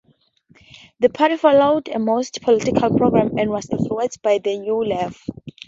[0.99, 5.29] The party followed a Maoist political program, and was influenced by the New Left.